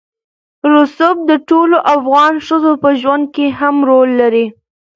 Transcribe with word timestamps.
رسوب 0.71 1.17
د 1.29 1.31
ټولو 1.49 1.77
افغان 1.95 2.33
ښځو 2.47 2.71
په 2.83 2.89
ژوند 3.01 3.25
کې 3.35 3.45
هم 3.59 3.75
رول 3.89 4.09
لري. 4.21 4.45